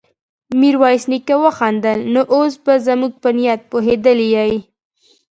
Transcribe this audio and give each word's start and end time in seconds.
ميرويس 0.59 1.03
نيکه 1.11 1.35
وخندل: 1.43 1.99
نو 2.13 2.21
اوس 2.35 2.53
به 2.63 2.73
زموږ 2.87 3.11
په 3.21 3.29
نيت 3.37 3.61
پوهېدلی 3.71 4.27
يې؟ 4.35 4.53